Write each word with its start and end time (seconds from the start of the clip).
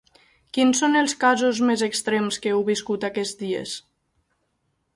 Quins 0.57 0.79
són 0.83 0.95
els 1.01 1.13
casos 1.23 1.59
més 1.71 1.83
extrems 1.89 2.41
que 2.45 2.53
heu 2.55 2.63
viscut 2.71 3.05
aquests 3.11 3.39
dies? 3.45 3.77